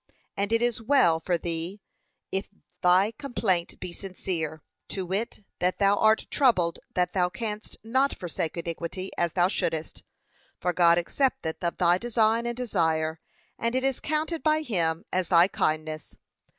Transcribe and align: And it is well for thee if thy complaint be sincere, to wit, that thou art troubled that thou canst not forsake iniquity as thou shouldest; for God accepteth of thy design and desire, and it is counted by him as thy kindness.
And 0.35 0.51
it 0.51 0.63
is 0.63 0.81
well 0.81 1.19
for 1.19 1.37
thee 1.37 1.79
if 2.31 2.47
thy 2.81 3.11
complaint 3.11 3.79
be 3.79 3.93
sincere, 3.93 4.63
to 4.87 5.05
wit, 5.05 5.41
that 5.59 5.77
thou 5.77 5.95
art 5.95 6.25
troubled 6.31 6.79
that 6.95 7.13
thou 7.13 7.29
canst 7.29 7.77
not 7.83 8.17
forsake 8.17 8.57
iniquity 8.57 9.11
as 9.15 9.33
thou 9.33 9.47
shouldest; 9.47 10.01
for 10.59 10.73
God 10.73 10.97
accepteth 10.97 11.63
of 11.63 11.77
thy 11.77 11.99
design 11.99 12.47
and 12.47 12.57
desire, 12.57 13.19
and 13.59 13.75
it 13.75 13.83
is 13.83 13.99
counted 13.99 14.41
by 14.41 14.63
him 14.63 15.05
as 15.13 15.27
thy 15.27 15.47
kindness. 15.47 16.17